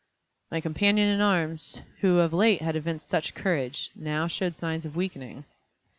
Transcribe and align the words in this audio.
My 0.49 0.61
companion 0.61 1.07
in 1.09 1.21
arms, 1.21 1.79
who 1.99 2.17
of 2.21 2.33
late 2.33 2.63
had 2.63 2.75
evinced 2.75 3.07
such 3.07 3.35
courage, 3.35 3.91
now 3.93 4.25
showed 4.27 4.57
signs 4.57 4.83
of 4.83 4.95
weakening. 4.95 5.45